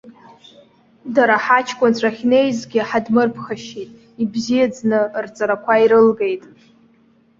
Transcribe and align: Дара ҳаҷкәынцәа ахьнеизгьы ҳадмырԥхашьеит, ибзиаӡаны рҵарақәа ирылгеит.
Дара 1.15 1.35
ҳаҷкәынцәа 1.43 2.09
ахьнеизгьы 2.11 2.81
ҳадмырԥхашьеит, 2.89 3.91
ибзиаӡаны 4.21 4.99
рҵарақәа 5.23 5.73
ирылгеит. 5.83 6.43